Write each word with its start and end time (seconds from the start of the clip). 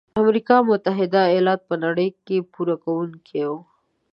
امریکا 0.21 0.57
متحد 0.69 1.13
ایلاتو 1.33 1.65
په 1.69 1.75
نړۍ 1.85 2.09
کې 2.25 2.37
پوره 2.51 2.75
کوونکي 2.83 3.41
وو. 3.49 3.57